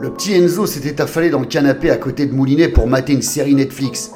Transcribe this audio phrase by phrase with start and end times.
[0.00, 3.20] Le petit Enzo s'était affalé dans le canapé à côté de Moulinet pour mater une
[3.20, 4.12] série Netflix.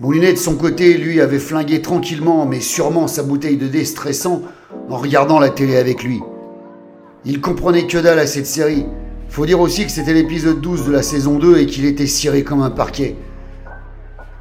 [0.00, 4.42] Moulinet, de son côté, lui, avait flingué tranquillement, mais sûrement sa bouteille de déstressant
[4.90, 6.20] en regardant la télé avec lui.
[7.24, 8.84] Il comprenait que dalle à cette série.
[9.30, 12.44] Faut dire aussi que c'était l'épisode 12 de la saison 2 et qu'il était ciré
[12.44, 13.16] comme un parquet.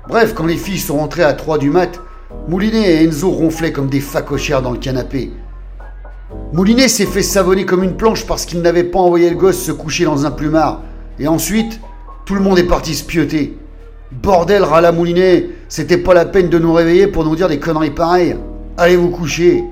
[0.09, 2.01] Bref, quand les filles sont rentrées à 3 du mat,
[2.49, 5.31] Moulinet et Enzo ronflaient comme des facochères dans le canapé.
[6.55, 9.73] Moulinet s'est fait savonner comme une planche parce qu'il n'avait pas envoyé le gosse se
[9.73, 10.83] coucher dans un plumard.
[11.19, 11.81] Et ensuite,
[12.23, 13.57] tout le monde est parti se pioter.
[14.09, 17.91] Bordel, râla Moulinet, c'était pas la peine de nous réveiller pour nous dire des conneries
[17.91, 18.37] pareilles.
[18.77, 19.65] Allez vous coucher.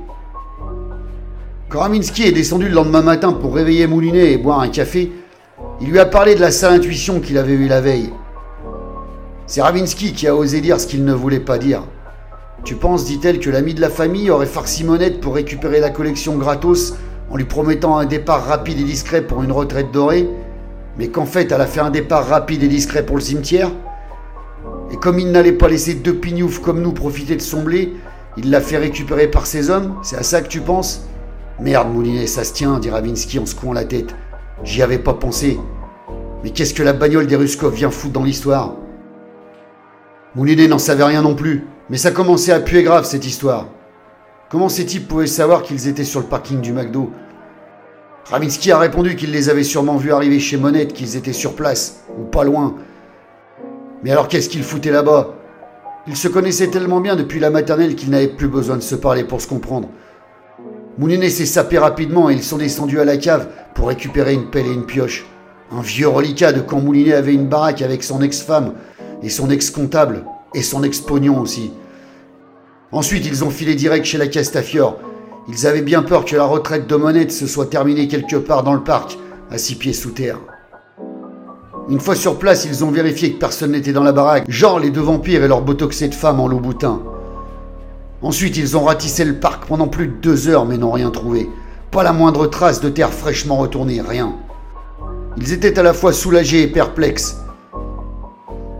[1.69, 5.09] Quand Raminski est descendu le lendemain matin pour réveiller Moulinet et boire un café,
[5.79, 8.11] il lui a parlé de la sale intuition qu'il avait eue la veille.
[9.47, 11.83] C'est Ravinsky qui a osé dire ce qu'il ne voulait pas dire.
[12.63, 16.37] Tu penses, dit-elle, que l'ami de la famille aurait farci Monette pour récupérer la collection
[16.37, 16.95] gratos
[17.29, 20.29] en lui promettant un départ rapide et discret pour une retraite dorée,
[20.97, 23.71] mais qu'en fait elle a fait un départ rapide et discret pour le cimetière?
[24.91, 27.93] Et comme il n'allait pas laisser deux pignoufs comme nous profiter de son blé,
[28.37, 29.95] il l'a fait récupérer par ses hommes?
[30.03, 31.07] C'est à ça que tu penses?
[31.59, 34.15] Merde, Moulinet, ça se tient, dit Ravinsky en secouant la tête.
[34.63, 35.59] J'y avais pas pensé.
[36.43, 38.75] Mais qu'est-ce que la bagnole des Ruskov vient foutre dans l'histoire?
[40.35, 43.67] Moulinet n'en savait rien non plus, mais ça commençait à puer grave cette histoire.
[44.49, 47.11] Comment ces types pouvaient savoir qu'ils étaient sur le parking du McDo?
[48.25, 52.03] Ravinsky a répondu qu'il les avait sûrement vus arriver chez Monette, qu'ils étaient sur place,
[52.17, 52.75] ou pas loin,
[54.03, 55.35] mais alors qu'est-ce qu'il foutait là-bas?
[56.07, 59.23] Ils se connaissaient tellement bien depuis la maternelle qu'ils n'avaient plus besoin de se parler
[59.23, 59.87] pour se comprendre.
[60.97, 64.67] Moulinet s'est sapé rapidement et ils sont descendus à la cave pour récupérer une pelle
[64.67, 65.25] et une pioche.
[65.71, 68.73] Un vieux reliquat de quand Moulinet avait une baraque avec son ex-femme
[69.23, 71.71] et son ex-comptable et son ex-pognon aussi.
[72.91, 74.97] Ensuite, ils ont filé direct chez la Castafiore.
[75.47, 78.73] Ils avaient bien peur que la retraite de Monette se soit terminée quelque part dans
[78.73, 79.17] le parc,
[79.51, 80.39] à six pieds sous terre.
[81.89, 84.89] Une fois sur place, ils ont vérifié que personne n'était dans la baraque, genre les
[84.89, 87.01] deux vampires et leur botoxé de femmes en loup boutin.
[88.21, 91.49] Ensuite, ils ont ratissé le parc pendant plus de deux heures mais n'ont rien trouvé.
[91.91, 94.33] Pas la moindre trace de terre fraîchement retournée, rien.
[95.35, 97.42] Ils étaient à la fois soulagés et perplexes.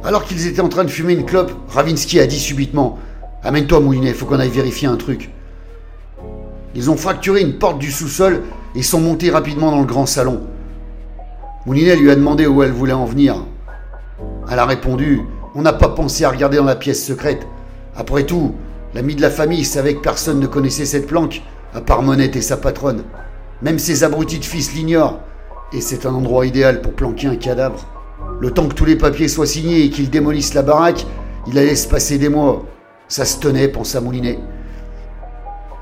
[0.05, 2.99] Alors qu'ils étaient en train de fumer une clope, Ravinsky a dit subitement
[3.41, 5.29] Amène-toi, Moulinet, faut qu'on aille vérifier un truc.
[6.75, 8.43] Ils ont fracturé une porte du sous-sol
[8.75, 10.41] et sont montés rapidement dans le grand salon.
[11.65, 13.45] Moulinet lui a demandé où elle voulait en venir.
[14.51, 15.21] Elle a répondu
[15.55, 17.47] On n'a pas pensé à regarder dans la pièce secrète.
[17.95, 18.55] Après tout,
[18.93, 21.43] l'ami de la famille savait que personne ne connaissait cette planque,
[21.73, 23.03] à part Monette et sa patronne.
[23.61, 25.21] Même ses abrutis de fils l'ignorent.
[25.71, 27.87] Et c'est un endroit idéal pour planquer un cadavre.
[28.39, 31.05] Le temps que tous les papiers soient signés et qu'ils démolissent la baraque,
[31.47, 32.65] il allait se passer des mois.
[33.07, 34.39] Ça se tenait, pensa Moulinet.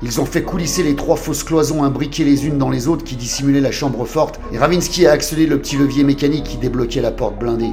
[0.02, 3.14] Ils ont fait coulisser les trois fausses cloisons imbriquées les unes dans les autres qui
[3.14, 7.12] dissimulaient la chambre forte, et Ravinsky a actionné le petit levier mécanique qui débloquait la
[7.12, 7.72] porte blindée.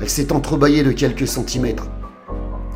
[0.00, 1.88] Elle s'est entrebâillée de quelques centimètres.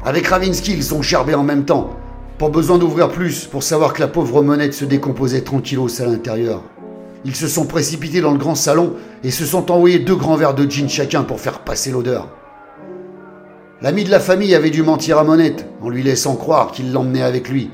[0.04, 1.91] Avec Ravinsky, ils ont gerbé en même temps.
[2.38, 6.64] Pas besoin d'ouvrir plus pour savoir que la pauvre monette se décomposait tranquillos à l'intérieur.
[7.25, 8.94] Ils se sont précipités dans le grand salon
[9.25, 12.28] et se sont envoyés deux grands verres de gin chacun pour faire passer l'odeur.
[13.81, 17.22] L'ami de la famille avait dû mentir à Monette en lui laissant croire qu'il l'emmenait
[17.22, 17.71] avec lui,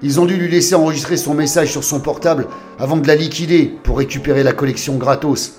[0.00, 2.46] ils ont dû lui laisser enregistrer son message sur son portable
[2.78, 5.54] avant de la liquider pour récupérer la collection gratos.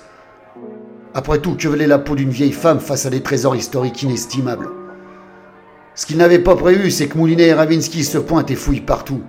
[1.12, 4.70] Après tout, que valait la peau d'une vieille femme face à des trésors historiques inestimables?
[5.94, 9.20] Ce qu'ils n'avaient pas prévu, c'est que Moulinet et Ravinsky se pointent et fouillent partout.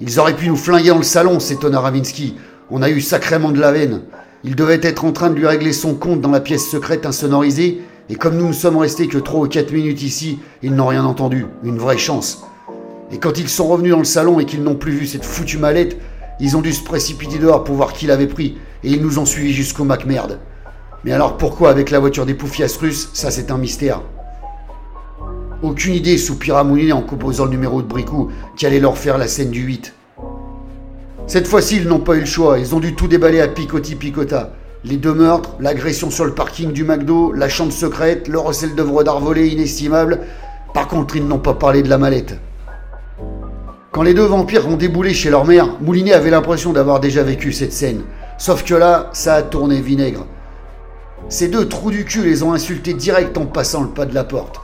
[0.00, 2.36] Ils auraient pu nous flinguer dans le salon, s'étonna Ravinsky.
[2.70, 4.02] On a eu sacrément de la veine.
[4.42, 7.82] Ils devaient être en train de lui régler son compte dans la pièce secrète insonorisée,
[8.08, 11.04] et comme nous ne sommes restés que 3 ou 4 minutes ici, ils n'ont rien
[11.04, 11.46] entendu.
[11.62, 12.42] Une vraie chance.
[13.12, 15.58] Et quand ils sont revenus dans le salon et qu'ils n'ont plus vu cette foutue
[15.58, 15.98] mallette,
[16.40, 19.26] ils ont dû se précipiter dehors pour voir qui l'avait pris, et ils nous ont
[19.26, 20.38] suivis jusqu'au Mac-Merde.
[21.04, 24.00] Mais alors pourquoi avec la voiture des poufias russes, ça c'est un mystère.
[25.62, 29.28] Aucune idée, soupira Moulinet en composant le numéro de Bricou qui allait leur faire la
[29.28, 29.92] scène du 8.
[31.30, 34.50] Cette fois-ci, ils n'ont pas eu le choix, ils ont dû tout déballer à picoti-picota.
[34.82, 39.04] Les deux meurtres, l'agression sur le parking du McDo, la chambre secrète, le recel d'œuvres
[39.04, 40.22] d'art volées inestimable.
[40.74, 42.34] Par contre, ils n'ont pas parlé de la mallette.
[43.92, 47.52] Quand les deux vampires ont déboulé chez leur mère, Moulinet avait l'impression d'avoir déjà vécu
[47.52, 48.02] cette scène.
[48.36, 50.26] Sauf que là, ça a tourné vinaigre.
[51.28, 54.24] Ces deux trous du cul les ont insultés direct en passant le pas de la
[54.24, 54.60] porte.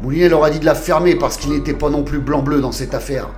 [0.00, 2.72] Moulinet leur a dit de la fermer parce qu'il n'était pas non plus blanc-bleu dans
[2.72, 3.28] cette affaire.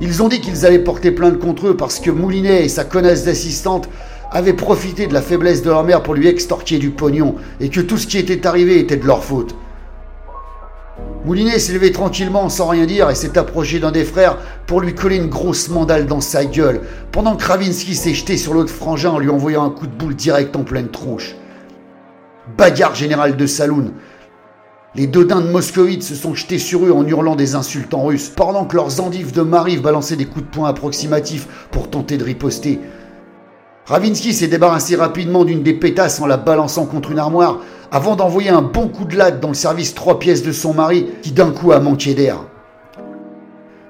[0.00, 3.24] Ils ont dit qu'ils allaient porter plainte contre eux parce que Moulinet et sa connasse
[3.24, 3.88] d'assistante
[4.30, 7.80] avaient profité de la faiblesse de leur mère pour lui extorquer du pognon et que
[7.80, 9.56] tout ce qui était arrivé était de leur faute.
[11.24, 14.94] Moulinet s'est levé tranquillement sans rien dire et s'est approché d'un des frères pour lui
[14.94, 16.80] coller une grosse mandale dans sa gueule,
[17.10, 20.14] pendant que Ravinsky s'est jeté sur l'autre frangin en lui envoyant un coup de boule
[20.14, 21.34] direct en pleine tronche.
[22.56, 23.92] Bagarre générale de saloon.
[24.98, 28.32] Les dodins de moscovite se sont jetés sur eux en hurlant des insultes en russe,
[28.34, 32.24] pendant que leurs endives de marive balançaient des coups de poing approximatifs pour tenter de
[32.24, 32.80] riposter.
[33.86, 37.60] Ravinsky s'est débarrassé rapidement d'une des pétasses en la balançant contre une armoire,
[37.92, 41.06] avant d'envoyer un bon coup de latte dans le service trois pièces de son mari,
[41.22, 42.38] qui d'un coup a manqué d'air.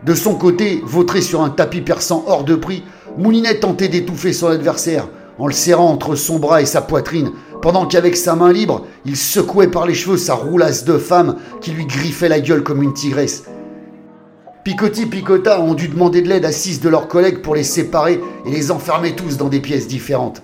[0.05, 2.85] De son côté, vautré sur un tapis perçant hors de prix,
[3.17, 5.09] Moulinet tentait d'étouffer son adversaire,
[5.39, 9.17] en le serrant entre son bras et sa poitrine, pendant qu'avec sa main libre, il
[9.17, 12.95] secouait par les cheveux sa roulasse de femme qui lui griffait la gueule comme une
[12.95, 13.45] tigresse.
[14.65, 18.21] Picotti Picota ont dû demander de l'aide à six de leurs collègues pour les séparer
[18.45, 20.43] et les enfermer tous dans des pièces différentes.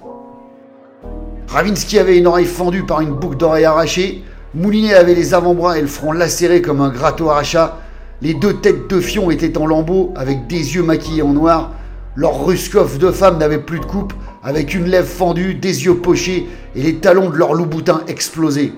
[1.49, 4.25] Ravinsky avait une oreille fendue par une boucle d'oreille arrachée,
[4.55, 7.79] Moulinet avait les avant-bras et le front lacéré comme un gratteau arracha,
[8.23, 11.73] les deux têtes de fion étaient en lambeaux avec des yeux maquillés en noir,
[12.15, 14.15] leur ruskov de femme n'avait plus de coupe,
[14.45, 16.47] avec une lèvre fendue, des yeux pochés
[16.77, 18.75] et les talons de leur louboutin explosés.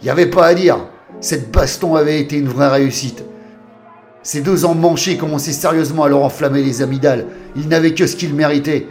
[0.00, 0.76] Il n'y avait pas à dire,
[1.20, 3.24] cette baston avait été une vraie réussite.
[4.22, 7.26] Ces deux emmanchés commençaient sérieusement à leur enflammer les amygdales.
[7.56, 8.86] Ils n'avaient que ce qu'ils méritaient.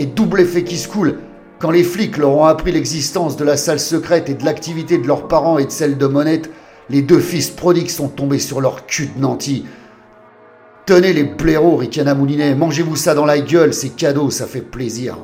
[0.00, 1.18] Et double effet qui se coule,
[1.60, 5.06] quand les flics leur ont appris l'existence de la salle secrète et de l'activité de
[5.06, 6.50] leurs parents et de celle de Monette,
[6.90, 9.66] les deux fils prodigues sont tombés sur leur cul de nantis.
[10.88, 15.18] Tenez les blaireaux, Ricana Moulinet, mangez-vous ça dans la gueule, c'est cadeau, ça fait plaisir.